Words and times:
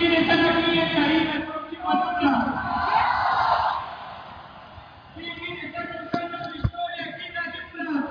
¿Quiénes 0.00 0.20
están 0.22 0.40
aquí 0.46 0.78
en 0.78 0.92
Caribe 0.94 1.30
el 1.30 1.42
próximo 1.42 1.90
año? 1.90 2.54
¿Quién 5.14 5.58
está 5.58 5.80
contando 5.92 6.38
su 6.48 6.56
historia 6.56 7.04
aquí 7.04 7.26
en 7.26 7.34
la 7.34 7.42
ciudad? 7.52 8.04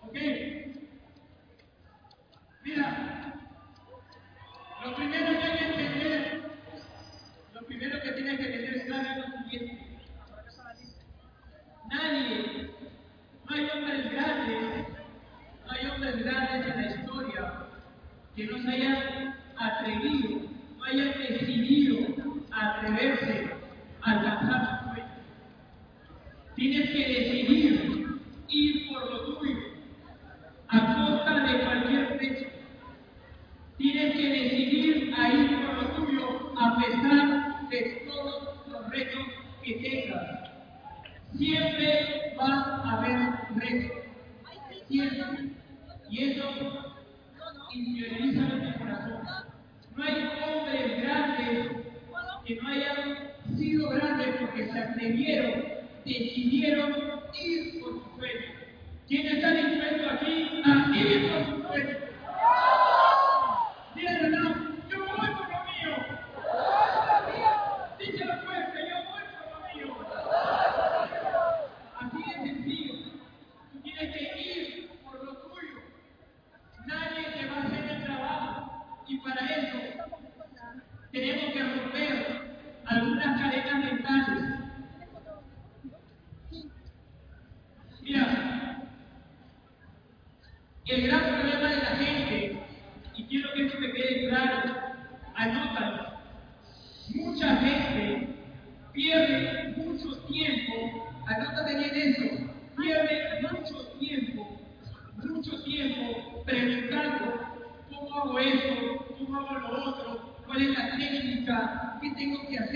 Ok. 0.00 0.16
Mira, 2.64 2.86
lo 4.82 4.94
primero 4.96 5.26
que 5.30 5.44
hay 5.44 5.58
que 5.58 5.64
entender, 5.66 6.50
lo 7.52 7.60
primero 7.66 8.00
que 8.00 8.12
tienes 8.12 8.38
que 8.38 8.44
tener 8.46 8.86
claro 8.86 9.08
es 9.10 9.16
lo 9.18 9.42
siguiente. 9.42 9.98
Nadie, 11.90 12.70
no 13.44 13.54
hay 13.54 13.70
hombres 13.74 14.10
grandes, 14.10 14.88
no 15.66 15.70
hay 15.70 15.86
hombres 15.86 16.24
grandes 16.24 16.66
en 16.66 16.82
la 16.82 16.96
historia 16.96 17.66
que 18.36 18.44
no 18.44 18.58
se 18.58 18.68
hayan 18.68 19.34
atrevido, 19.56 20.42
no 20.76 20.84
hayan 20.84 21.18
decidido 21.18 22.06
atreverse 22.52 23.50
a 24.02 24.10
alcanzar 24.10 24.78
su 24.78 24.90
sueño. 24.90 25.06
Tienes 26.56 26.95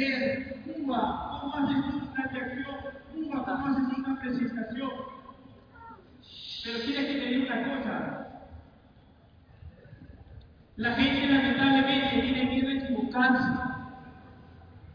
Cuba, 0.01 1.41
cómo 1.43 1.57
haces 1.57 1.77
una 1.93 2.27
reacción, 2.27 2.77
cómo 3.13 3.47
haces 3.47 3.99
una 3.99 4.21
presentación. 4.21 4.91
Pero 6.65 6.79
tienes 6.81 7.07
que 7.07 7.15
tener 7.21 7.41
una 7.41 7.63
cosa. 7.65 8.27
La 10.77 10.95
gente 10.95 11.27
lamentablemente 11.27 12.23
tiene 12.23 12.45
miedo 12.47 12.69
a 12.69 12.73
equivocarse. 12.73 13.49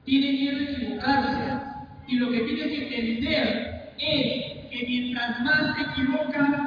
Tiene 0.05 0.31
miedo 0.31 0.57
a 0.57 0.71
equivocarse. 0.71 1.65
Y 2.07 2.15
lo 2.15 2.31
que 2.31 2.39
tienes 2.39 2.67
que 2.67 2.99
entender 2.99 3.93
es 3.99 4.69
que 4.71 4.85
mientras 4.87 5.39
más 5.41 5.75
te 5.75 5.81
equivocas, 5.83 6.64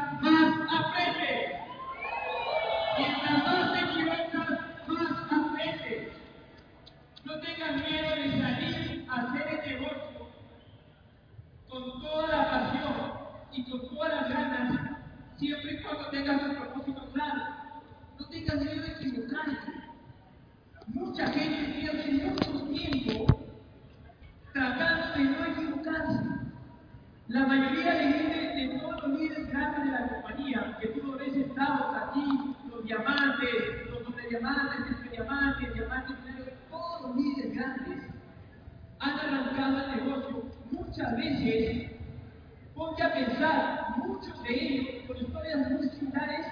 A 43.01 43.13
pensar, 43.13 43.95
muchos 43.97 44.43
de 44.43 44.53
ellos 44.53 45.07
con 45.07 45.17
historias 45.17 45.71
muy 45.71 45.89
similares 45.91 46.47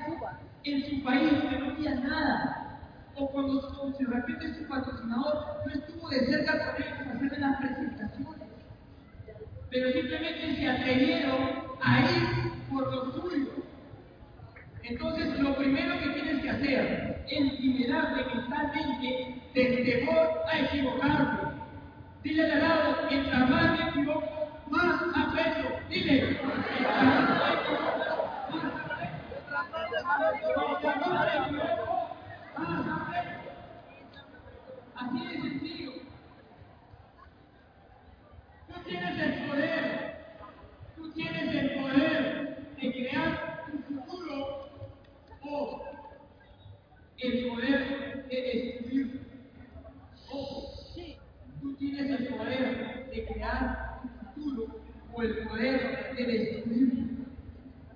en 0.65 0.85
su 0.89 1.03
país 1.03 1.33
que 1.51 1.59
no 1.59 1.71
había 1.71 1.95
nada. 1.97 2.81
O 3.17 3.29
cuando, 3.31 3.61
de 3.99 4.07
repente 4.07 4.55
su 4.55 4.69
patrocinador 4.69 5.63
no 5.67 5.73
estuvo 5.73 6.09
de 6.09 6.27
cerca 6.27 6.53
con 6.53 6.83
ellos 6.83 6.99
para 6.99 7.13
hacerle 7.13 7.39
las 7.39 7.57
presentaciones 7.57 8.47
pero 9.71 9.93
simplemente 9.93 10.57
se 10.57 10.69
atrevieron 10.69 11.37
a 11.83 12.01
ir 12.01 12.53
por 12.71 12.91
lo 12.91 13.13
suyo. 13.13 13.51
Entonces, 14.83 15.39
lo 15.41 15.55
primero 15.57 15.99
que 15.99 16.11
tienes 16.11 16.43
que 16.43 16.51
hacer 16.51 17.25
es 17.29 17.61
liberarte 17.61 18.25
mentalmente 18.35 19.43
del 19.55 19.85
temor 19.85 20.31
a 20.51 20.61
equivocarte. 20.61 21.47
Dile 22.23 22.53
al 22.53 22.61
lado, 22.61 22.97
mientras 23.11 23.51
más 23.51 23.79
me 23.79 23.89
equivoco, 23.91 24.36
más. 24.71 24.97
Dile, 25.89 26.37
equivoco, 31.37 32.17
más 32.59 32.87
aprendo. 32.89 33.43
Así 34.97 35.27
de 35.27 35.41
sencillo. 35.41 35.93
Tú 38.69 38.75
tienes 38.85 39.19
el 39.19 39.47
poder, 39.47 40.17
tú 40.97 41.13
tienes 41.13 41.55
el 41.55 41.81
poder 41.81 42.75
de 42.81 42.93
crear 42.93 43.65
tu 43.67 43.79
futuro 43.95 44.69
o 45.43 45.85
el 47.19 47.49
poder 47.49 48.27
de 48.29 48.43
destruir. 48.43 49.21
Ojo, 50.31 50.73
tú 51.61 51.75
tienes 51.77 52.11
el 52.11 52.27
poder 52.29 53.07
de 53.11 53.27
crear 53.27 53.96
o 55.17 55.23
el 55.23 55.39
poder 55.49 56.15
de 56.17 56.25
destruir. 56.25 57.27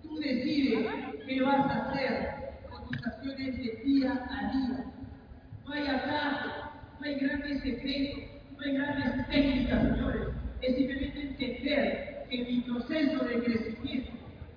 Tú 0.03 0.19
decides 0.19 0.87
qué 1.27 1.43
vas 1.43 1.67
a 1.67 1.91
hacer 1.91 2.59
con 2.71 2.87
tus 2.89 3.07
acciones 3.07 3.57
de 3.59 3.83
día 3.85 4.13
a 4.31 4.53
día. 4.53 4.85
No 5.67 5.73
hay 5.73 5.87
ataque, 5.87 6.49
no 6.99 7.07
hay 7.07 7.15
grandes 7.17 7.63
secretos, 7.63 8.25
no 8.57 8.61
hay 8.65 8.75
grandes 8.75 9.29
técnicas, 9.29 9.83
señores 9.83 10.41
es 10.63 10.77
simplemente 10.77 11.23
entender 11.23 12.27
que 12.29 12.45
mi 12.45 12.61
proceso 12.61 13.25
de 13.25 13.43
crecimiento 13.43 14.13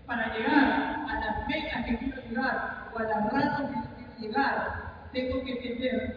para 0.06 0.36
llegar 0.36 1.06
a 1.10 1.19
las 1.19 1.48
metas 1.48 1.86
que 1.86 1.98
quiero 1.98 2.21
llegar 2.30 2.89
o 2.94 3.00
a 3.00 3.04
las 3.04 3.31
ratas 3.31 3.71
que 3.71 4.04
quiero 4.04 4.19
llegar 4.19 4.94
tengo 5.13 5.44
que 5.44 5.51
entender 5.51 6.12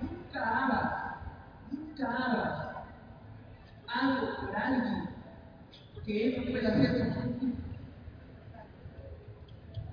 nunca 0.00 0.40
hagas, 0.40 0.92
nunca 1.70 2.06
hagas 2.06 2.66
algo 3.88 4.36
por 4.40 4.56
alguien 4.56 5.08
que 6.04 6.26
él 6.26 6.44
no 6.44 6.52
pueda 6.52 6.68
hacer 6.68 7.14
por 7.14 7.40
ti. 7.40 7.54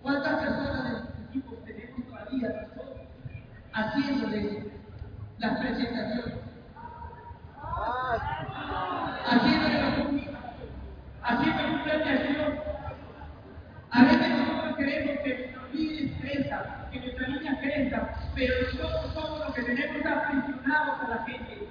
¿Cuántas 0.01 0.41
personas 0.41 0.83
de 0.83 0.89
nuestros 0.91 1.19
equipos 1.29 1.65
tenemos 1.65 2.05
todavía 2.05 2.49
nosotros 2.49 3.07
haciéndoles 3.73 4.65
las 5.39 5.59
presentaciones? 5.59 6.35
Haciéndole 9.25 9.81
la 9.81 10.03
comida, 10.03 10.53
haciéndole 11.23 11.73
un 11.73 11.83
plan 11.83 11.99
de 11.99 12.09
acción. 12.09 12.59
A 13.89 14.03
veces 14.03 14.29
nosotros 14.29 14.77
queremos 14.77 15.19
que 15.23 15.37
nuestros 15.37 15.73
líderes 15.73 16.11
crezcan, 16.19 16.89
que 16.91 16.99
nuestra 16.99 17.27
niña 17.27 17.59
crezca, 17.59 18.15
pero 18.35 18.53
nosotros 18.61 19.13
somos 19.13 19.39
los 19.39 19.55
que 19.55 19.63
tenemos 19.63 20.05
aprisionados 20.05 20.99
a 21.01 21.07
la 21.07 21.23
gente 21.23 21.67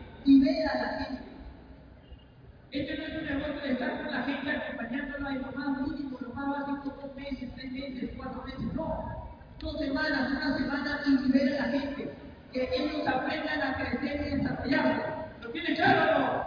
Este 2.72 2.96
no 2.96 3.04
es 3.04 3.16
un 3.18 3.26
negocio 3.26 3.60
de 3.60 3.72
estar 3.72 3.98
con 3.98 4.10
la 4.10 4.22
gente 4.22 4.50
acompañándola 4.50 5.30
en 5.30 5.42
lo 5.42 5.52
más 5.52 5.82
mínimo, 5.82 6.18
lo 6.18 6.32
más 6.32 6.48
básico, 6.48 6.98
dos 7.02 7.14
meses, 7.14 7.50
tres 7.54 7.70
meses, 7.70 8.10
cuatro 8.16 8.42
meses, 8.44 8.72
no. 8.72 9.38
Dos 9.60 9.78
semanas, 9.78 10.30
una 10.30 10.56
semana 10.56 11.00
y 11.06 11.10
libera 11.10 11.64
a 11.64 11.66
la 11.66 11.72
gente. 11.78 12.14
Que 12.50 12.70
ellos 12.74 13.06
aprendan 13.06 13.60
a 13.60 13.74
crecer 13.76 14.26
y 14.26 14.36
desarrollarse. 14.36 15.02
¿Lo 15.42 15.50
tiene 15.50 15.74
claro 15.76 16.16
o 16.16 16.18
no? 16.18 16.40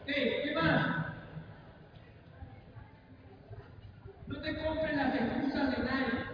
Ok, 0.00 0.08
¿qué 0.08 0.52
más? 0.56 1.06
No 4.26 4.38
te 4.40 4.56
compren 4.56 4.96
las 4.96 5.14
excusas 5.14 5.70
de 5.70 5.84
nadie. 5.84 6.24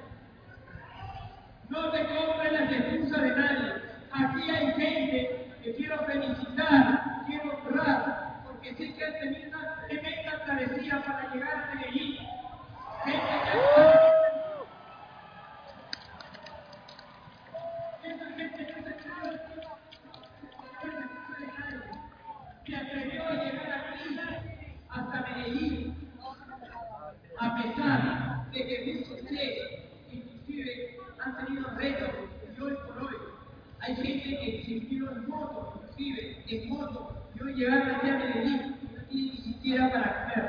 No 1.68 1.90
te 1.90 2.06
compren 2.06 2.52
las 2.54 2.72
excusas 2.72 3.22
de 3.22 3.30
nadie. 3.36 3.74
Aquí 4.12 4.50
hay 4.50 4.72
gente 4.72 5.37
quiero 5.76 5.98
felicitar, 6.06 7.24
quiero 7.26 7.58
honrar, 7.58 8.40
porque 8.44 8.74
sé 8.74 8.94
que 8.94 9.04
han 9.04 9.18
tenido 9.18 9.58
tremenda 9.88 10.44
travesía 10.44 11.02
para 11.04 11.34
llegar 11.34 11.54
a 11.54 11.74
Medellín. 11.74 12.16
Gente 13.04 13.34
que 18.02 18.08
esa 18.08 18.26
gente 18.36 18.66
que 18.66 18.74
se 18.74 18.80
cree 18.80 19.40
se 22.66 22.76
atrevió 22.76 23.24
a 23.24 23.32
llegar 23.32 23.70
aquí 23.92 24.20
hasta 24.90 25.16
Medellín, 25.22 26.10
a 27.40 27.56
pesar 27.56 28.00
de 28.50 28.66
que 28.66 28.76
muchos 28.94 29.26
creen, 29.26 29.56
inclusive 30.10 30.98
han 31.24 31.32
tenido 31.44 31.70
retos 31.76 32.10
y 32.56 32.60
hoy 32.60 32.74
por 32.86 33.04
hoy 33.04 33.16
hay 33.80 33.94
gente 33.94 34.28
que 34.40 34.62
se 34.64 34.72
vino 34.86 35.10
en 35.12 35.28
moto, 35.28 35.80
inclusive 35.82 36.44
en 36.48 36.68
moto, 36.68 37.00
y 37.34 37.42
hoy 37.42 37.54
llegaron 37.54 37.90
aquí 37.94 38.08
a 38.10 38.18
Medellín 38.18 38.76
y 38.82 38.84
no 38.96 39.02
tienen 39.04 39.34
ni 39.34 39.38
siquiera 39.38 39.92
para 39.92 40.08
comer. 40.24 40.46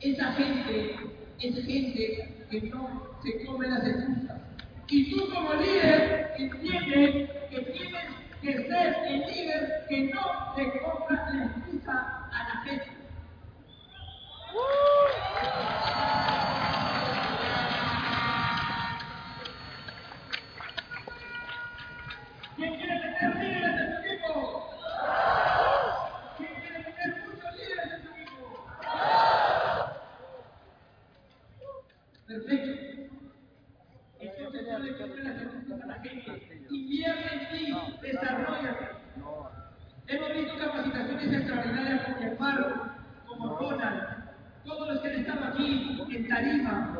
Esa 0.00 0.32
gente 0.34 0.96
es 1.40 1.66
gente 1.66 2.46
que 2.50 2.62
no 2.62 3.02
se 3.22 3.44
come 3.44 3.66
las 3.66 3.84
excusas. 3.84 4.40
Y 4.86 5.10
tú 5.10 5.28
como 5.34 5.54
líder 5.54 6.34
entiendes 6.38 7.30
que 7.50 7.60
tienes 7.60 8.06
que 8.40 8.52
ser 8.68 8.96
el 9.06 9.20
líder 9.26 9.86
que 9.88 10.14
no 10.14 10.54
le 10.56 10.80
compra 10.80 11.30
la 11.34 11.44
excusa 11.46 12.28
a 12.32 12.48
la 12.48 12.56
gente. 12.62 12.92
¿Quién 22.56 22.74
quiere 22.76 22.96
tener 23.00 23.36
líderes 23.36 23.80
en 23.80 23.88
su 23.94 23.98
equipo? 24.08 24.32
¿Quién 26.38 26.54
quiere 26.54 26.80
tener 26.82 27.24
muchos 27.26 27.50
líderes 27.54 27.92
en 27.92 28.02
su 28.02 28.08
equipo? 28.08 28.44
Perfecto. 32.26 32.72
Entonces 34.20 34.62
no 34.68 34.78
le 34.80 34.98
compres 34.98 35.24
las 35.24 35.42
excusas 35.42 35.82
a 35.82 35.86
la 35.86 35.94
gente. 36.00 36.66
Invierte 36.70 37.34
en 37.34 37.40
ti, 37.50 37.60
desarrollate. 38.02 38.88
Hemos 40.08 40.32
visto 40.32 40.58
capacitaciones 40.58 41.32
extraordinarias 41.32 42.02
como 42.06 42.30
Alfaro, 42.30 42.66
como 43.26 43.58
Ronald, 43.58 44.24
todos 44.64 44.88
los 44.88 45.00
que 45.00 45.08
han 45.08 45.14
estado 45.20 45.44
aquí 45.44 46.00
en 46.10 46.28
Tarima, 46.28 46.96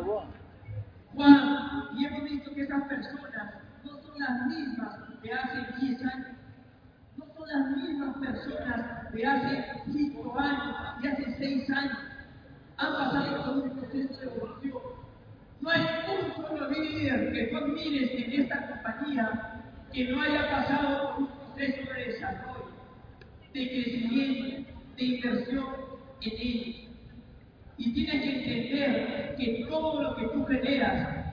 Juan, 1.15 1.89
y 1.97 2.05
hemos 2.05 2.25
visto 2.25 2.55
que 2.55 2.63
esas 2.63 2.83
personas 2.85 3.55
no 3.85 3.93
son 4.03 4.19
las 4.19 4.47
mismas 4.47 5.23
de 5.23 5.33
hace 5.33 5.67
10 5.81 6.05
años, 6.05 6.37
no 7.17 7.25
son 7.35 7.49
las 7.49 7.77
mismas 7.77 8.17
personas 8.19 8.98
de 9.13 9.27
hace 9.27 9.65
5 9.93 10.39
años, 10.39 10.77
de 11.03 11.09
hace 11.09 11.37
6 11.39 11.71
años. 11.71 11.99
Han 12.77 12.93
pasado 12.93 13.45
por 13.45 13.65
un 13.65 13.71
proceso 13.79 14.21
de 14.21 14.27
evolución. 14.27 14.83
No 15.61 15.71
hay 15.71 15.81
un 15.81 16.47
solo 16.47 16.71
líder 16.71 17.33
que 17.33 17.45
tú 17.45 17.57
admires 17.57 18.11
en 18.13 18.41
esta 18.41 18.69
compañía 18.69 19.63
que 19.93 20.05
no 20.09 20.23
haya 20.23 20.51
pasado 20.51 21.15
por 21.15 21.23
un 21.23 21.29
proceso 21.29 21.93
de 21.93 22.05
desarrollo, 22.05 22.71
de 23.53 23.69
crecimiento, 23.69 24.73
de 24.97 25.05
inversión 25.05 25.67
en 26.21 26.33
ellos. 26.33 26.91
Y 27.79 27.93
tienes 27.93 28.23
que 28.23 28.39
entender 28.39 29.37
que 29.37 29.67
todo 29.69 30.03
lo 30.03 30.17
que 30.17 30.27
tú 30.29 30.45
generas, 30.47 31.27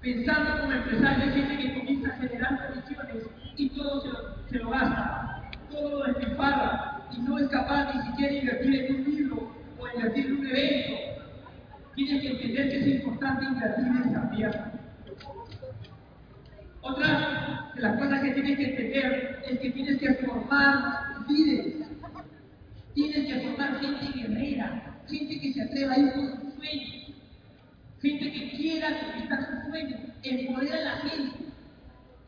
pensando 0.00 0.60
como 0.60 0.72
empresario, 0.72 1.24
hay 1.24 1.32
gente 1.32 1.56
que 1.56 1.78
comienza 1.78 2.08
a 2.08 2.16
generar 2.18 2.68
comisiones 2.68 3.26
y 3.56 3.68
todo 3.70 4.02
se 4.50 4.58
lo 4.58 4.70
gasta, 4.70 5.43
todo 5.74 5.90
lo 5.90 6.04
despilfarra 6.04 7.02
y 7.12 7.20
no 7.20 7.38
es 7.38 7.48
capaz 7.48 7.94
ni 7.94 8.02
siquiera 8.02 8.32
de 8.32 8.38
invertir 8.38 8.74
en 8.74 8.94
un 8.94 9.16
libro 9.16 9.56
o 9.78 9.88
invertir 9.88 10.26
en 10.26 10.38
un 10.38 10.46
evento. 10.46 10.94
Tienes 11.94 12.22
que 12.22 12.30
entender 12.30 12.68
que 12.70 12.80
es 12.80 12.86
importante 12.86 13.44
invertir 13.44 13.86
en 13.86 14.12
también. 14.12 14.50
Otra 16.80 17.70
de 17.74 17.80
las 17.80 17.98
cosas 17.98 18.22
que 18.22 18.30
tienes 18.32 18.58
que 18.58 18.64
entender 18.70 19.42
es 19.48 19.58
que 19.58 19.70
tienes 19.70 19.98
que 19.98 20.14
formar 20.14 21.16
líderes. 21.28 21.86
Tienes 22.94 23.26
que 23.26 23.40
formar 23.40 23.80
gente 23.80 24.18
guerrera, 24.18 25.00
gente 25.08 25.40
que 25.40 25.52
se 25.52 25.62
atreva 25.62 25.94
a 25.94 25.98
ir 25.98 26.12
por 26.12 26.30
sus 26.30 26.54
sueños, 26.54 27.12
gente 28.00 28.32
que 28.32 28.50
quiera 28.56 29.00
conquistar 29.00 29.38
sus 29.50 29.70
sueños, 29.70 30.00
empodera 30.22 30.76
a 30.76 30.80
la 30.80 30.96
gente, 30.98 31.38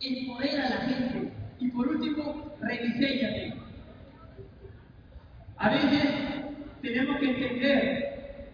empodera 0.00 0.66
a 0.66 0.70
la 0.70 0.76
gente. 0.76 1.45
Y 1.58 1.68
por 1.70 1.88
último, 1.88 2.54
rediseñate. 2.60 3.54
A 5.56 5.70
veces 5.70 6.04
tenemos 6.82 7.18
que 7.18 7.30
entender, 7.30 8.50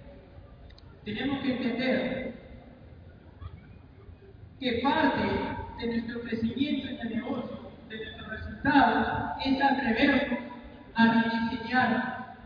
tenemos 1.04 1.40
que 1.40 1.52
entender 1.52 2.34
que 4.60 4.80
parte 4.84 5.22
de 5.80 5.86
nuestro 5.88 6.20
crecimiento 6.20 6.88
en 6.88 7.00
el 7.00 7.16
negocio, 7.16 7.72
de 7.88 7.96
nuestros 7.96 8.28
resultados, 8.28 9.36
es 9.44 9.60
atrevernos 9.60 10.38
a 10.94 11.22
rediseñar. 11.22 12.36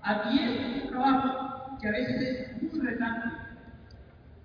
Aquí 0.00 0.38
es 0.40 0.84
un 0.84 0.88
trabajo 0.88 1.78
que 1.80 1.88
a 1.88 1.92
veces 1.92 2.22
es 2.22 2.62
muy 2.62 2.80
retante, 2.80 3.28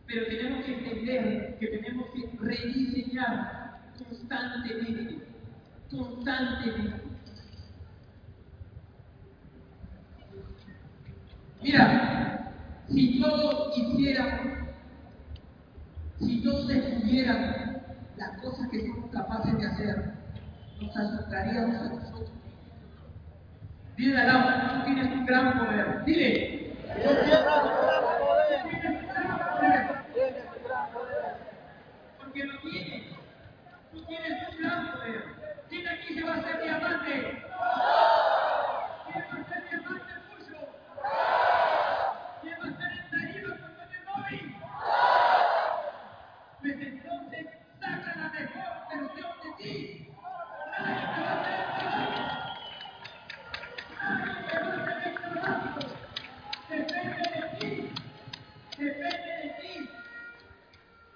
Pero 0.07 0.25
tenemos 0.27 0.65
que 0.65 0.73
entender 0.73 1.57
que 1.59 1.67
tenemos 1.67 2.07
que 2.11 2.37
rediseñar 2.37 3.56
constantemente, 4.09 5.27
constantemente. 5.91 7.07
Mira, 11.61 12.53
si 12.89 13.19
todos 13.19 13.77
hiciéramos, 13.77 14.69
si 16.19 16.43
todos 16.43 16.67
descubrieran 16.67 17.81
las 18.15 18.41
cosas 18.41 18.69
que 18.69 18.87
somos 18.87 19.11
capaces 19.11 19.57
de 19.57 19.65
hacer, 19.65 20.13
nos 20.81 20.95
asombraríamos 20.95 21.75
a 21.75 21.89
nosotros. 21.89 22.31
Dile 23.97 24.17
al 24.19 24.27
lado, 24.27 24.79
tú 24.79 24.85
tienes 24.85 25.11
un 25.11 25.25
gran 25.25 25.57
poder. 25.57 26.05
Dile. 26.05 26.77
Tienes 26.95 27.23
un 27.23 27.29
gran 27.29 27.53
poder. 30.93 31.37
Porque 32.19 32.43
lo 32.45 32.59
tienes. 32.59 33.03
Un 34.07 34.15
gran 34.61 34.91
poder. 34.93 35.23
¿Quién 35.69 35.87
aquí 35.87 36.13
se 36.13 36.23
va 36.23 36.33
a 36.33 36.37
hacer 36.37 36.61
diamante? 36.63 37.43
¿Quién 39.11 39.25
va 39.31 39.39
a 39.39 39.49
ser 39.49 39.61
diamante 39.69 40.13
tuyo? 40.29 40.59
¿Quién 42.41 42.55
va 42.61 42.67
a 42.67 42.77
ser 42.77 42.91
el 42.91 43.05
Darío 43.11 43.49
con 43.49 43.89
el 43.91 44.03
móvil? 44.07 44.45
Pues 46.61 46.75
entonces 46.79 47.45
saca 47.81 48.11
la 48.15 48.27
mejor 48.29 48.71
versión 48.89 49.31
de 49.43 49.49
ti. 49.63 49.73
Nadie 50.79 51.03
te 51.07 51.21
va 51.21 51.29
a 51.29 51.41
hacer 51.41 51.55
el 51.57 51.65
trabajo. 51.67 52.49
Nadie 53.99 54.35
te 54.47 54.55
va 54.59 54.67
a 54.67 54.75
hacer 54.77 54.97
el 55.07 55.15
trabajo. 55.15 55.79
Depende 56.69 57.23
de 57.35 57.41
ti. 57.59 57.71
Depende 58.77 59.31
de 59.43 59.49
ti. 59.61 59.89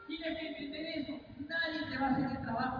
Tienes 0.07 0.33
que 0.39 0.45
entender 0.48 0.86
eso. 0.98 1.13
Nadie 1.48 1.79
te 1.89 1.98
va 1.98 2.07
a 2.07 2.10
hacer 2.12 2.25
el 2.31 2.41
trabajo. 2.41 2.79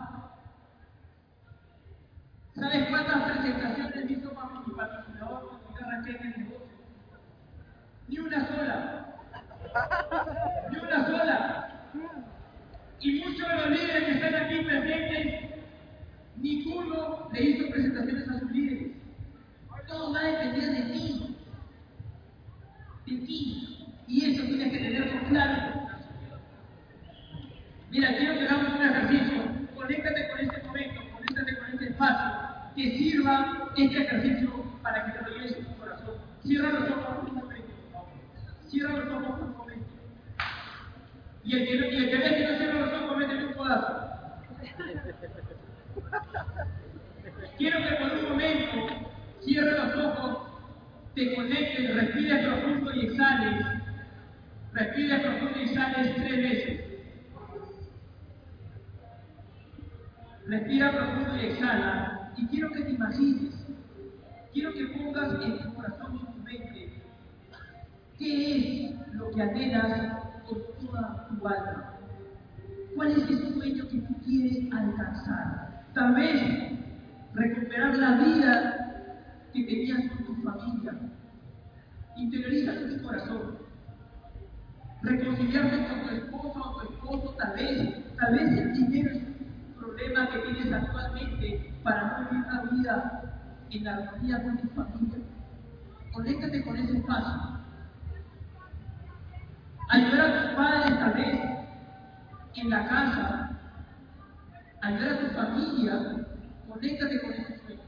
¿Sabes 2.56 2.90
cuántas 2.90 3.24
presentaciones 3.32 4.12
hizo 4.12 4.34
para 4.34 4.60
mi 4.60 4.74
patrocinador 4.74 5.48
cuando 5.50 5.80
yo 5.80 5.86
arranqué 5.86 6.12
en 6.12 6.24
el 6.26 6.38
negocio? 6.40 6.78
Ni 8.08 8.18
una 8.20 8.48
sola. 8.48 9.06
Ni 10.72 10.78
una 10.78 11.06
sola. 11.06 11.68
Y 13.00 13.20
muchos 13.24 13.48
de 13.48 13.56
los 13.56 13.70
líderes 13.72 14.04
que 14.04 14.12
están 14.12 14.36
aquí 14.36 14.60
presentes, 14.64 15.50
ninguno 16.38 17.30
le 17.34 17.42
hizo 17.42 17.70
presentaciones 17.72 18.30
a 18.30 18.40
sus 18.40 18.52
líderes. 18.52 18.92
Todo 19.88 20.14
va 20.14 20.20
a 20.20 20.24
depender 20.24 20.70
de 20.72 20.82
ti. 20.94 21.38
De 23.08 23.18
ti. 23.26 23.88
Y 24.08 24.32
eso 24.36 24.44
tienes 24.46 24.72
que 24.72 24.78
tenerlo 24.78 25.28
claro. 25.30 25.82
Mira, 27.90 28.16
quiero 28.18 28.34
que 28.36 28.48
hagamos 28.48 28.74
un 28.80 28.86
ejercicio. 28.86 29.44
Conéctate 29.76 30.30
con 30.30 30.40
este 30.40 30.64
momento, 30.68 31.02
conéctate 31.14 31.58
con 31.58 31.68
este 31.74 31.86
espacio. 31.90 32.42
Que 32.74 32.98
sirva 32.98 33.70
este 33.76 33.98
ejercicio 34.04 34.64
para 34.82 35.06
que 35.06 35.12
te 35.12 35.22
lo 35.30 35.36
lleves 35.36 35.58
en 35.58 35.66
tu 35.66 35.76
corazón. 35.78 36.16
Cierra 36.42 36.70
los 36.70 36.90
ojos 36.90 37.04
por 37.18 37.30
un 37.30 37.36
momento, 37.36 37.68
por 37.68 37.92
favor. 37.92 38.10
Cierra 38.70 38.94
los 38.96 39.08
ojos 39.12 39.26
por 39.40 39.44
un 39.44 39.58
momento. 39.58 39.88
Y 41.44 41.54
el 41.58 41.68
que, 41.68 41.80
no- 41.80 41.86
y 41.88 41.96
el 41.98 42.10
que 42.12 42.18
ve 42.18 42.36
que 42.38 42.48
no 42.50 42.58
cierra 42.58 42.80
los 42.80 42.94
ojos, 43.04 43.18
métele 43.18 43.48
un 43.48 43.54
codazo. 43.56 44.08
Quiero 47.58 47.78
que 47.84 47.96
por 47.96 48.12
un 48.18 48.30
momento 48.30 48.72
cierre 49.42 49.72
los 49.72 50.06
ojos, 50.06 50.48
te 51.14 51.36
conectes, 51.36 51.96
respires 51.96 52.46
profundo 52.46 52.94
y 52.96 53.06
exhales. 53.08 53.66
Respires 54.72 55.20
profundo 55.22 55.60
y 55.60 55.64
exhales 55.64 56.16
tres 56.16 56.38
veces. 56.38 56.82
Respira 60.48 60.92
profundo 60.92 61.38
y 61.38 61.46
exhala. 61.48 62.32
Y 62.38 62.48
quiero 62.48 62.72
que 62.72 62.82
te 62.82 62.92
imagines, 62.92 63.54
quiero 64.54 64.71
que 64.82 64.98
pongas 64.98 65.34
en 65.44 65.60
tu 65.60 65.74
corazón 65.76 66.16
y 66.16 66.20
en 66.20 66.34
tu 66.34 66.44
mente 66.44 67.02
qué 68.18 68.86
es 68.86 69.14
lo 69.14 69.30
que 69.32 69.42
anhelas 69.42 70.24
con 70.48 70.60
toda 70.80 71.28
tu 71.28 71.48
alma. 71.48 71.94
¿Cuál 72.96 73.12
es 73.12 73.30
ese 73.30 73.54
sueño 73.54 73.88
que 73.88 73.98
tú 74.00 74.16
quieres 74.26 74.74
alcanzar? 74.74 75.86
Tal 75.94 76.16
vez 76.16 76.42
recuperar 77.34 77.98
la 77.98 78.18
vida 78.18 79.18
que 79.54 79.64
tenías 79.64 80.10
con 80.10 80.26
tu 80.26 80.36
familia. 80.42 80.94
Interioriza 82.16 82.74
en 82.74 82.98
tu 82.98 83.04
corazón. 83.04 83.58
Reconciliarte 85.04 85.88
con 85.88 86.02
tu 86.02 86.16
esposa 86.16 86.60
o 86.60 86.82
tu 86.82 86.94
esposo, 86.94 87.36
tal 87.38 87.54
vez. 87.54 88.16
Tal 88.18 88.34
vez 88.34 88.52
el 88.52 88.74
dinero 88.74 89.12
es 89.12 89.24
un 89.24 89.74
problema 89.80 90.30
que 90.30 90.40
tienes 90.40 90.74
actualmente 90.74 91.74
para 91.84 92.28
vivir 92.30 92.46
una 92.46 92.62
vida 92.72 93.31
en 93.72 93.88
armonía 93.88 94.44
con 94.44 94.58
tu 94.58 94.68
familia. 94.70 95.20
Conéctate 96.12 96.64
con 96.64 96.76
ese 96.76 96.98
espacio. 96.98 97.60
Ayudar 99.90 100.22
a 100.22 100.42
tus 100.42 100.56
padres 100.56 101.00
tal 101.00 101.14
vez 101.14 101.40
en 102.56 102.70
la 102.70 102.88
casa. 102.88 103.60
Ayudar 104.82 105.12
a 105.14 105.20
tu 105.20 105.28
familia. 105.36 106.28
Conéctate 106.68 107.22
con 107.22 107.32
ese 107.32 107.60
sueño. 107.60 107.82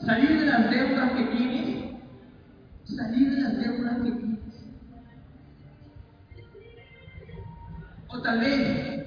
Salir 0.00 0.40
de 0.40 0.46
las 0.46 0.70
deudas 0.70 1.12
que 1.12 1.24
tienes. 1.24 1.92
Salir 2.84 3.34
de 3.34 3.40
las 3.40 3.58
deudas 3.58 3.96
que 4.02 4.10
tienes. 4.12 4.38
O 8.08 8.20
tal 8.20 8.40
vez 8.40 9.06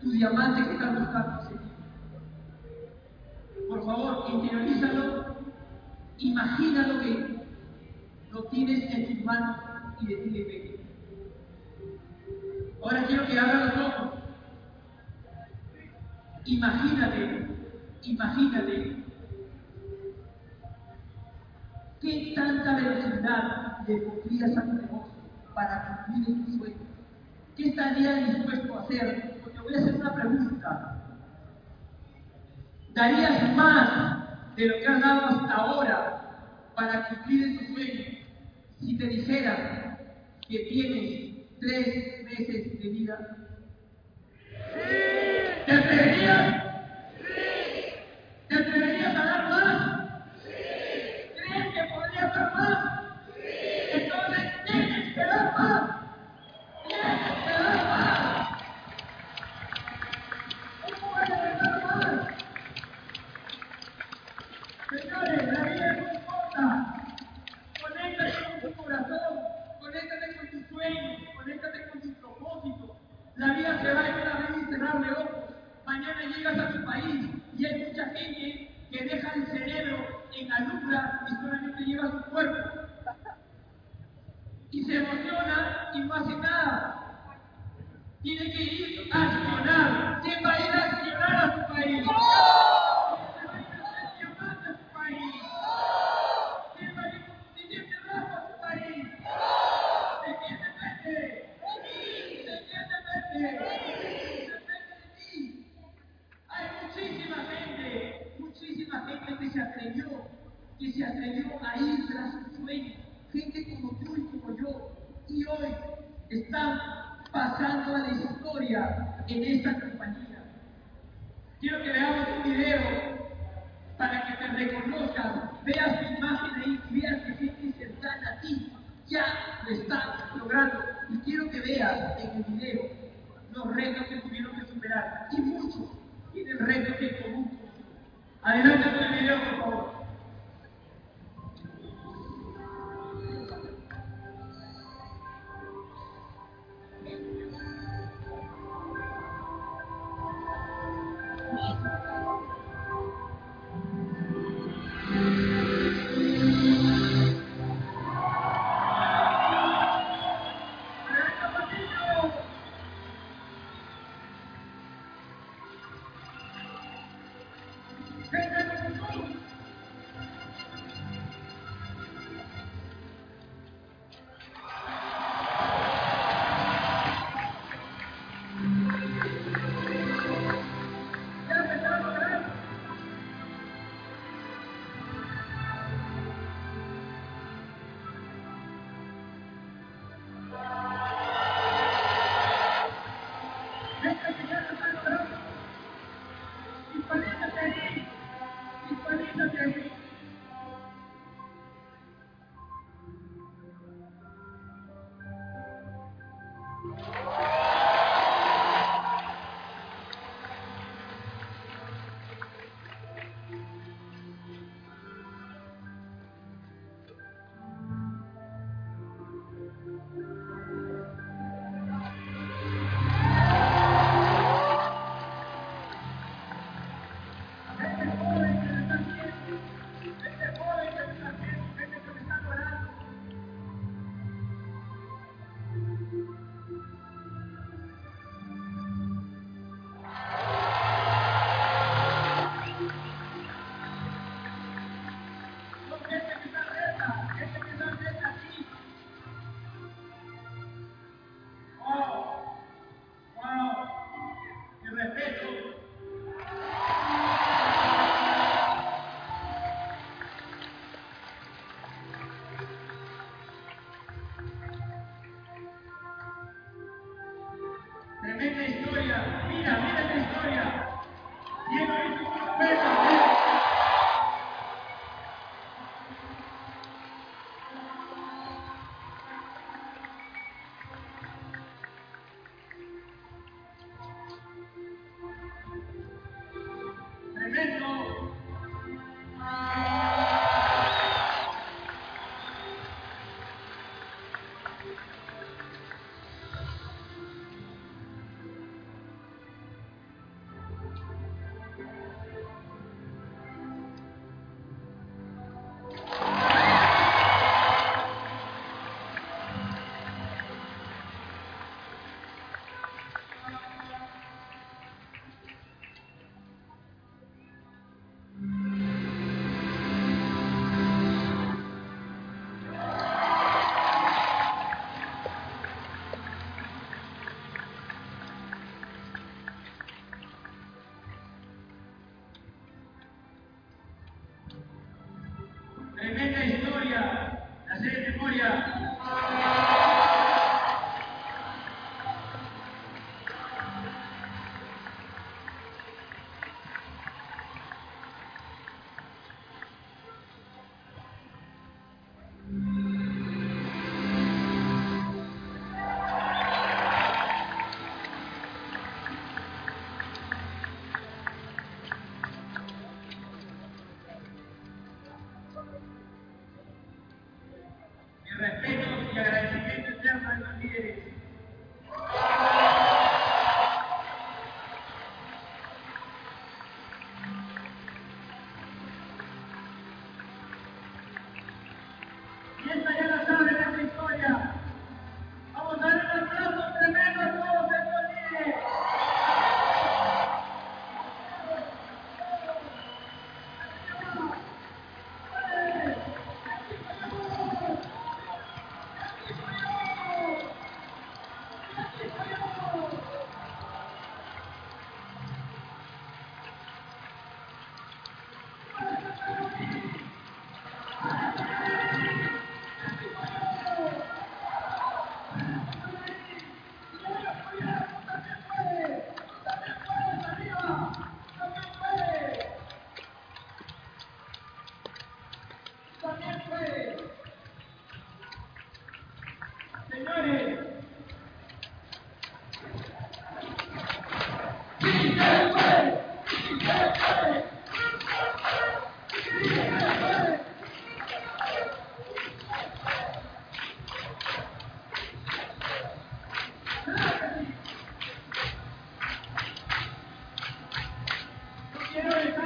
tu 0.00 0.10
diamante 0.12 0.64
que 0.64 0.72
estás 0.74 1.00
buscando. 1.00 1.63
Por 3.74 3.86
favor, 3.86 4.30
interiorízalo. 4.30 5.34
Imagínalo 6.18 7.00
que 7.00 7.44
lo 8.30 8.44
tienes 8.44 8.94
en 8.94 9.06
tus 9.08 9.24
manos 9.24 9.56
y 10.00 10.06
decide 10.06 10.44
pedir. 10.44 10.80
Ahora 12.80 13.04
quiero 13.04 13.26
que 13.26 13.36
abra 13.36 13.64
los 13.64 13.76
ojos. 13.84 14.10
Imagínate, 16.44 17.48
imagínate 18.02 18.96
qué 22.00 22.32
tanta 22.36 22.76
velocidad 22.76 23.78
le 23.88 23.96
pondrías 24.02 24.56
a 24.56 24.62
tu 24.62 24.72
negocio 24.72 25.12
para 25.52 26.06
cumplir 26.06 26.44
tu 26.44 26.58
sueño. 26.58 26.76
¿Qué 27.56 27.70
estarías 27.70 28.36
dispuesto 28.36 28.78
a 28.78 28.82
hacer? 28.82 29.40
Porque 29.42 29.60
voy 29.60 29.74
a 29.74 29.78
hacer 29.78 29.94
una 29.96 30.14
pregunta. 30.14 30.53
¿Darías 32.94 33.56
más 33.56 34.54
de 34.54 34.66
lo 34.66 34.78
que 34.78 34.86
has 34.86 35.00
dado 35.00 35.26
hasta 35.26 35.52
ahora 35.52 36.70
para 36.76 37.08
cumplir 37.08 37.58
tu 37.58 37.74
sueño? 37.74 38.04
Si 38.78 38.96
te 38.96 39.06
dijera 39.06 39.98
que 40.48 40.58
tienes 40.60 41.58
tres 41.60 42.24
meses 42.24 42.80
de 42.80 42.88
vida. 42.88 43.36
¿Te 45.66 45.72
atreverías? 45.72 46.63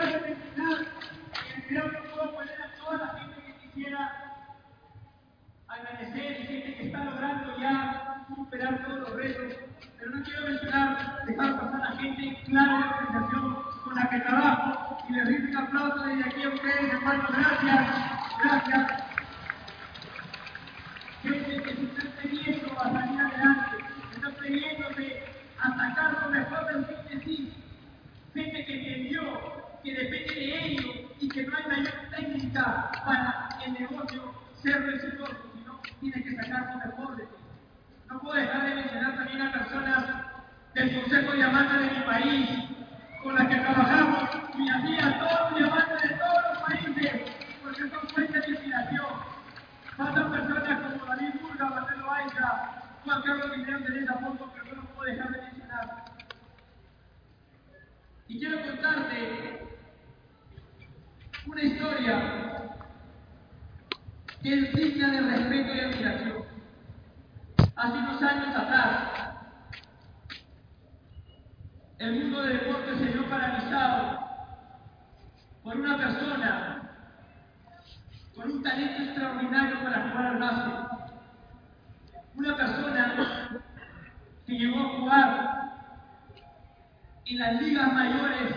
De 0.09 0.21
mencionar 0.21 0.87
que 1.55 1.62
creo 1.68 1.90
que 1.90 1.99
puedo 2.09 2.35
poner 2.35 2.62
a 2.62 2.85
toda 2.85 2.99
la 2.99 3.18
gente 3.18 3.42
que 3.42 3.68
quisiera 3.68 4.29
agradecer 5.68 6.40
y 6.40 6.47
gente 6.47 6.75
que 6.77 6.87
está 6.87 7.05
logrando 7.05 7.59
ya 7.59 8.25
superar 8.35 8.85
todos 8.85 9.01
los 9.01 9.12
retos, 9.14 9.55
pero 9.99 10.11
no 10.11 10.23
quiero 10.23 10.47
mencionar, 10.47 11.25
dejar 11.27 11.61
pasar 11.61 11.83
a 11.83 11.97
gente 11.97 12.42
clave 12.47 12.79
de 12.79 12.88
organización 12.88 13.57
con 13.85 13.94
la 13.94 14.09
que 14.09 14.21
trabajo 14.21 14.99
y 15.09 15.12
les 15.12 15.27
rindo 15.27 15.49
un 15.49 15.57
aplauso 15.57 16.05
desde 16.05 16.25
aquí 16.25 16.42
a 16.42 16.49
ustedes, 16.49 16.92
hermanos, 16.92 17.31
gracias, 17.31 17.88
gracias. 18.42 19.03
Gente 21.23 21.62
que 21.62 21.75
se 21.75 21.83
está 21.85 22.23
teniendo 22.23 22.81
a 22.81 22.92
salir 22.92 23.21
adelante, 23.21 23.77
que 24.11 24.16
está 24.16 24.31
teniéndose 24.40 25.25
a 25.61 25.68
sacar 25.77 26.23
lo 26.23 26.31
mejor 26.31 26.66
de 26.66 26.81
ustedes 26.81 27.25
sí. 27.25 27.53
Gente 28.35 28.64
que 28.64 28.75
entendió 28.75 29.59
que 29.83 29.94
depende 29.94 30.35
de 30.35 30.66
ellos 30.66 30.97
y 31.21 31.29
que 31.29 31.42
no 31.44 31.57
hay 31.57 31.66
mayor 31.66 31.94
técnica 32.11 32.90
para 33.05 33.49
el 33.64 33.73
negocio 33.73 34.35
ser 34.62 34.88
exitoso, 34.94 35.37
sino 35.55 35.81
tiene 36.01 36.23
que 36.23 36.37
sacar 36.37 36.71
lo 36.73 36.79
mejor 36.79 37.16
de. 37.16 37.29
No 38.09 38.21
puedo 38.21 38.35
dejar 38.35 38.64
de 38.66 38.75
mencionar 38.75 39.16
también 39.16 39.42
a 39.42 39.53
personas 39.53 40.05
del 40.75 41.01
Consejo 41.01 41.31
de 41.31 41.37
Diamantes 41.37 41.81
de 41.81 41.99
mi 41.99 42.05
país, 42.05 42.49
con 43.23 43.35
las 43.35 43.49
que 43.49 43.57
trabajamos, 43.57 44.31
y 44.57 44.68
así 44.68 44.99
a 44.99 45.18
todos 45.18 45.51
los 45.51 45.59
diamantes 45.59 46.03
de 46.03 46.16
todos 46.16 46.42
los 46.49 46.62
países, 46.62 47.23
porque 47.62 47.81
son 47.81 48.09
fuentes 48.09 48.42
de 48.42 48.51
inspiración. 48.51 49.07
Faltan 49.97 50.31
personas 50.31 50.92
como 50.92 51.07
David 51.07 51.40
Burga, 51.42 51.64
Marcelo 51.66 52.12
Aiza, 52.12 52.83
Juan 53.05 53.23
Carlos 53.23 53.57
Guillermo 53.57 53.87
de 53.87 54.01
esa 54.01 54.14
foto, 54.14 54.53
pero 54.55 54.77
no 54.77 54.83
puedo 54.94 55.11
dejar 55.11 55.31
de 55.31 55.42
mencionar. 55.42 56.05
Y 58.29 58.38
quiero 58.38 58.62
contarte 58.62 59.62
una 61.47 61.62
historia 61.62 62.78
que 64.42 64.55
es 64.55 64.74
digna 64.74 65.09
de 65.09 65.20
respeto 65.20 65.74
y 65.74 65.81
admiración. 65.81 66.44
Hace 67.77 67.98
unos 67.98 68.22
años 68.22 68.57
atrás, 68.57 68.98
el 71.98 72.12
mundo 72.12 72.42
del 72.42 72.59
deporte 72.61 72.98
se 72.98 73.05
vio 73.07 73.29
paralizado 73.29 74.18
por 75.62 75.77
una 75.77 75.96
persona 75.96 76.83
con 78.35 78.51
un 78.53 78.62
talento 78.62 79.03
extraordinario 79.03 79.83
para 79.83 80.09
jugar 80.09 80.27
al 80.27 80.38
básquet. 80.38 81.14
Una 82.37 82.57
persona 82.57 83.51
que 84.46 84.53
llegó 84.53 84.79
a 84.79 84.98
jugar 84.98 85.59
en 87.24 87.38
las 87.38 87.61
ligas 87.61 87.92
mayores 87.92 88.55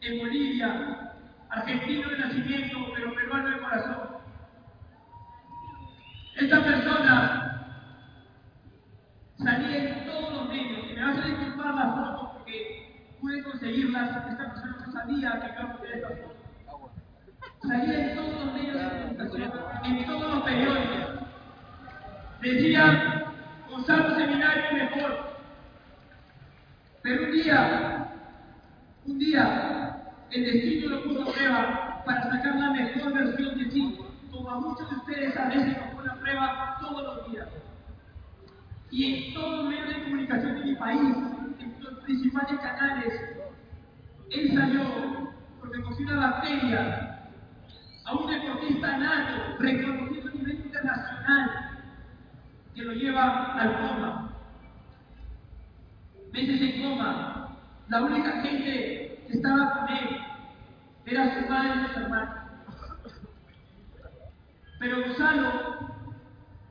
en 0.00 0.18
Bolivia, 0.18 1.12
argentino 1.50 2.08
de 2.08 2.18
nacimiento, 2.18 2.78
pero 2.94 3.14
peruano 3.14 3.50
de 3.50 3.60
corazón. 3.60 4.03
Esta 6.36 6.64
persona 6.64 7.78
salía 9.38 9.88
en 9.88 10.06
todos 10.06 10.32
los 10.32 10.48
medios, 10.48 10.86
me 10.92 11.00
vas 11.00 11.18
a 11.18 11.28
disculpar 11.28 11.74
las 11.74 11.94
fotos 11.94 12.30
porque 12.34 13.16
pude 13.20 13.42
conseguirlas, 13.44 14.16
esta 14.30 14.36
persona 14.36 14.76
no 14.84 14.92
sabía 14.92 15.40
que 15.40 15.52
iba 15.52 15.62
a 15.62 15.76
poner 15.76 15.94
esta 15.94 16.08
foto. 16.08 16.34
Salía 17.62 18.10
en 18.10 18.16
todos 18.16 18.44
los 18.44 18.52
medios 18.52 18.74
de 18.74 18.88
comunicación, 18.88 19.52
en 19.84 20.06
todos 20.06 20.34
los 20.34 20.42
periódicos. 20.42 21.24
Decía, 22.42 23.24
Gonzalo 23.70 24.16
Seminario 24.16 24.72
mejor. 24.72 25.34
Pero 27.02 27.24
un 27.24 27.32
día, 27.32 28.06
un 29.06 29.18
día, 29.18 30.02
el 30.30 30.44
destino 30.44 30.88
lo 30.90 31.02
puso 31.04 31.22
a 31.22 31.32
prueba 31.32 32.02
para 32.04 32.22
sacar 32.30 32.56
la 32.56 32.70
mejor 32.70 33.12
versión 33.12 33.58
de 33.58 33.70
sí, 33.70 34.03
como 34.34 34.50
a 34.50 34.60
muchos 34.60 34.90
de 34.90 34.96
ustedes 34.96 35.36
a 35.36 35.48
veces 35.48 35.78
nos 35.78 35.94
pone 35.94 36.10
a 36.10 36.14
prueba 36.16 36.76
todos 36.80 37.02
los 37.02 37.30
días. 37.30 37.48
Y 38.90 39.28
en 39.28 39.34
todos 39.34 39.58
los 39.58 39.68
medios 39.68 39.88
de 39.88 40.04
comunicación 40.04 40.54
de 40.54 40.64
mi 40.64 40.74
país, 40.76 41.00
en 41.00 41.76
los 41.80 41.94
principales 42.00 42.60
canales, 42.60 43.14
él 44.30 44.54
salió 44.54 44.82
porque 45.60 45.82
conoció 45.82 46.06
una 46.06 46.30
bacteria 46.30 47.30
a 48.04 48.12
un 48.12 48.26
deportista 48.30 48.98
nato, 48.98 49.56
reconocido 49.58 50.28
a 50.28 50.32
nivel 50.32 50.60
internacional, 50.66 51.50
que 52.74 52.82
lo 52.82 52.92
lleva 52.92 53.54
al 53.54 53.80
coma. 53.80 54.30
Meses 56.32 56.60
en 56.60 56.82
coma. 56.82 57.56
La 57.88 58.02
única 58.02 58.42
gente 58.42 59.24
que 59.26 59.32
estaba 59.32 59.72
con 59.72 59.96
él 59.96 60.20
era 61.06 61.34
su 61.34 61.48
madre 61.48 61.82
y 61.82 61.86
sus 61.86 61.96
hermanos. 61.96 62.43
Pero 64.84 65.00
Gonzalo, 65.00 65.78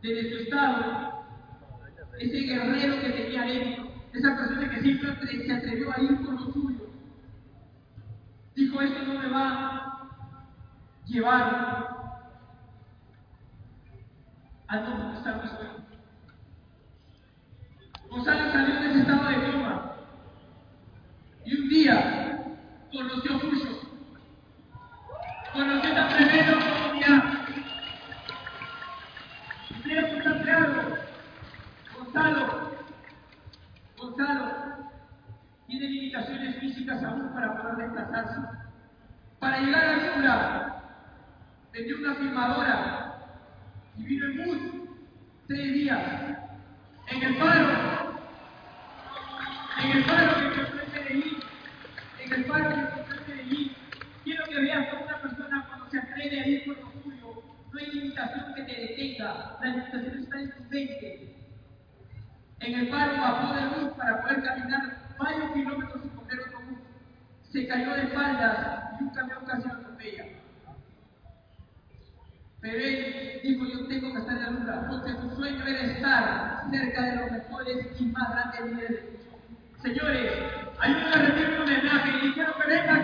desde 0.04 0.30
su 0.30 0.44
estado, 0.44 1.26
ese 2.20 2.38
guerrero 2.42 3.02
que 3.02 3.10
tenía 3.10 3.42
dentro, 3.42 3.92
esa 4.14 4.36
persona 4.38 4.70
que 4.70 4.82
siempre 4.82 5.16
se 5.48 5.52
atrevió 5.52 5.92
a 5.92 6.00
ir 6.00 6.18
por 6.24 6.40
lo 6.40 6.54
suyo, 6.54 6.90
dijo, 8.54 8.82
esto 8.82 9.02
no 9.02 9.20
me 9.20 9.30
va 9.30 9.48
a 9.48 10.10
llevar 11.08 12.14
a 14.68 14.76
no 14.76 14.96
conquistar 14.96 15.50
sueño. 15.50 15.86
Gonzalo 18.12 18.52
salió 18.52 18.80
de 18.80 18.90
ese 18.92 19.00
estado 19.00 19.28
de 19.28 19.52
coma 19.52 19.96
y 21.46 21.56
un 21.56 21.68
día 21.68 22.46
conoció 22.92 23.38
a 23.38 23.40
conoció 25.52 25.90
esta 25.90 26.08
tremenda 26.10 26.58
oportunidad. 26.58 27.44
Y 29.70 29.74
quiero 29.82 30.08
estar 30.08 30.42
claro, 30.42 30.98
Gonzalo, 32.14 32.70
Gonzalo 33.98 34.52
tiene 35.66 35.88
limitaciones 35.88 36.60
físicas 36.60 37.04
aún 37.04 37.34
para 37.34 37.60
poder 37.60 37.88
desplazarse. 37.88 38.40
Para 39.40 39.60
llegar 39.60 39.84
a 39.84 39.98
la 39.98 40.04
altura, 40.04 40.84
vendió 41.72 41.98
una 41.98 42.14
firmadora 42.14 43.16
y 43.98 44.04
vino 44.04 44.26
en 44.26 44.46
bus 44.46 44.58
tres 45.48 45.74
días 45.74 46.02
en 47.08 47.24
el 47.24 47.36
paro, 47.38 48.20
en 49.84 49.92
el 49.98 50.06
paro 50.06 50.36
que 50.38 50.46
encontré 50.46 50.84
en 50.84 50.94
Medellín, 50.94 51.38
en 52.24 52.34
el 52.34 52.46
paro 52.46 52.70
que 52.70 52.76
encontré 52.76 53.16
en 53.18 53.38
Medellín. 53.38 53.72
Quiero 54.24 54.46
que 54.46 54.62
veas 54.62 54.90
cómo 54.90 55.06
una 55.06 55.20
persona 55.20 55.66
cuando 55.68 55.90
se 55.90 55.98
atreve 55.98 56.40
a 56.40 56.48
ir 56.48 56.66
por 56.66 56.78
lo 56.78 57.02
suyo, 57.02 57.44
no 57.72 57.80
hay 57.80 57.88
limitación 57.88 58.54
que 58.54 58.62
te 58.62 58.82
detenga, 58.82 59.58
la 59.60 59.68
limitación 59.68 60.20
está 60.20 60.40
en 60.40 60.52
tu 60.52 60.64
mente. 60.70 61.33
En 62.64 62.74
el 62.76 62.88
paro 62.88 63.18
bajó 63.18 63.54
de 63.56 63.68
bus 63.68 63.94
para 63.98 64.22
poder 64.22 64.42
caminar 64.42 64.98
varios 65.20 65.52
kilómetros 65.52 66.02
sin 66.02 66.12
coger 66.12 66.40
otro 66.40 66.60
bus. 66.62 66.80
Se 67.52 67.68
cayó 67.68 67.94
de 67.94 68.04
espaldas 68.04 69.00
y 69.00 69.04
un 69.04 69.10
camión 69.10 69.46
casi 69.46 69.68
lo 69.68 69.74
atropella. 69.74 70.26
Pero 72.62 72.78
él 72.78 73.42
dijo, 73.44 73.66
yo 73.66 73.88
tengo 73.88 74.14
que 74.14 74.20
estar 74.20 74.38
en 74.38 74.44
la 74.44 74.50
luna, 74.52 74.88
porque 74.90 75.12
su 75.12 75.36
sueño 75.36 75.68
era 75.68 75.82
estar 75.82 76.64
cerca 76.72 77.02
de 77.02 77.16
los 77.18 77.32
mejores 77.32 77.88
y 78.00 78.06
más 78.06 78.32
grandes 78.32 78.66
líderes 78.66 78.90
del 78.90 79.30
mundo. 79.30 79.82
Señores, 79.82 80.32
ayúdenme 80.80 81.16
a 81.16 81.18
rendir 81.18 81.50
un 81.50 81.62
homenaje 81.64 82.12
y 82.26 82.34
quiero 82.34 82.58
que 82.58 82.68
venga 82.68 83.03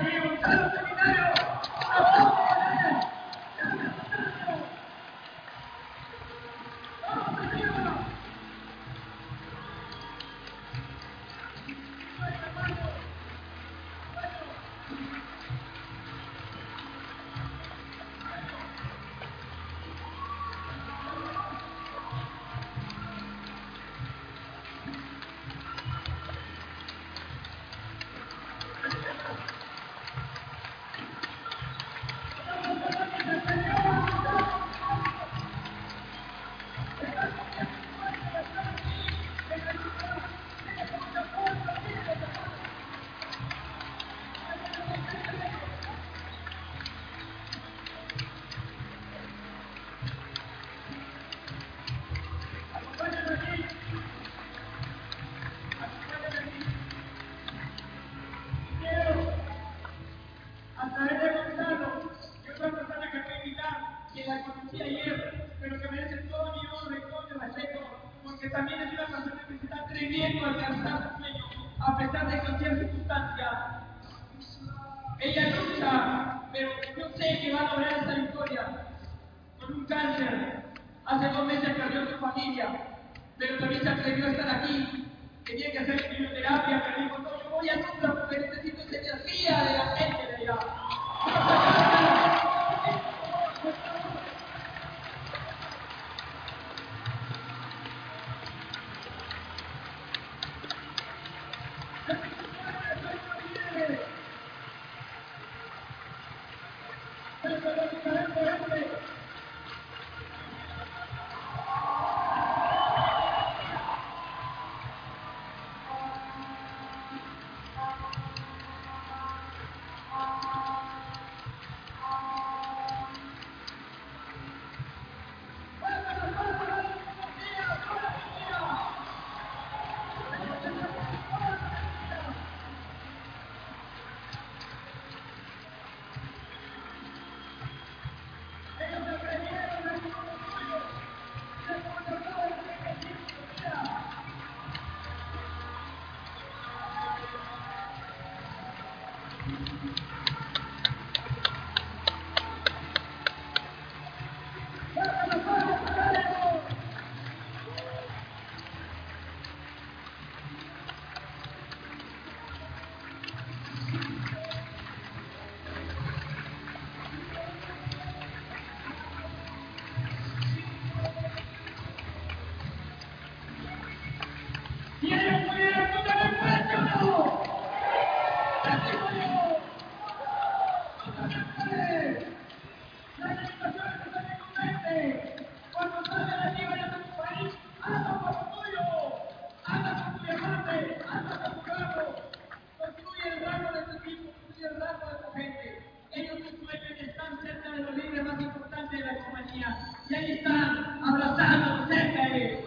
Y 199.54 200.16
ahí 200.16 200.32
están, 200.32 201.02
abrazando 201.04 201.88
cerca 201.88 202.30
de 202.30 202.46
él. 202.46 202.66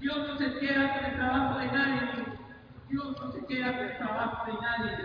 Dios 0.00 0.18
no 0.18 0.36
se 0.36 0.58
queda 0.58 0.94
con 0.94 1.04
el 1.04 1.16
trabajo 1.16 1.58
de 1.58 1.66
nadie. 1.66 2.24
Dios 2.88 3.16
no 3.18 3.32
se 3.32 3.46
queda 3.46 3.76
con 3.76 3.86
el 3.86 3.96
trabajo 3.98 4.46
de 4.46 4.52
nadie. 4.60 5.02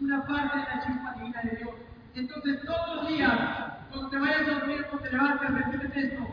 una 0.00 0.26
parte 0.26 0.58
de 0.58 0.64
la 0.64 0.86
chispa 0.86 1.14
divina 1.14 1.40
de 1.42 1.56
Dios. 1.56 1.70
Entonces 2.14 2.60
todos 2.64 2.96
los 2.96 3.08
días, 3.08 3.32
cuando 3.90 4.10
te 4.10 4.18
vayas 4.18 4.48
a 4.48 4.54
dormir, 4.60 4.86
cuando 4.86 5.08
te 5.08 5.12
levantes, 5.12 5.50
repites 5.50 5.96
esto. 5.96 6.26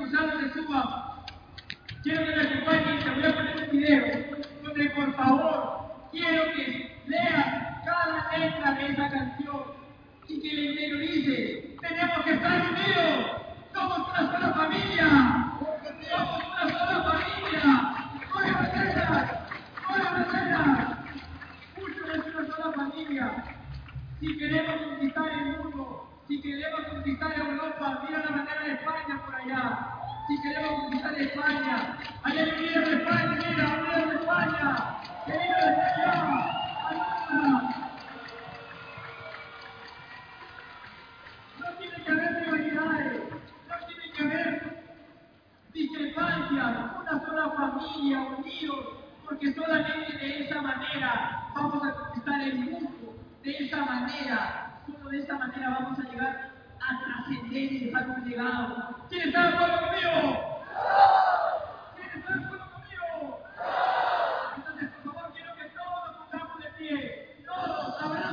cruzado 0.00 0.38
de 0.38 0.50
Cuba. 0.50 1.24
Quiero 2.02 2.24
que 2.24 2.36
me 2.36 2.42
acompañen 2.42 2.98
y 2.98 3.04
te 3.04 3.10
voy 3.10 3.24
a 3.24 3.34
poner 3.34 3.68
un 3.70 3.70
video. 3.70 4.19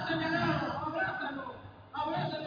Lado, 0.08 0.72
abrázalo, 0.88 1.56
abrázalo 1.94 2.47